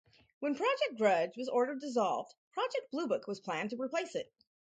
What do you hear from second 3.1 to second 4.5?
was planned to replace it.